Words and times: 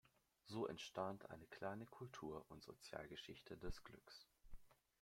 So 0.47 0.65
entstand 0.65 1.29
eine 1.29 1.45
kleine 1.45 1.85
Kultur- 1.85 2.43
und 2.49 2.63
Sozialgeschichte 2.63 3.55
des 3.55 3.83
Glücks. 3.83 4.25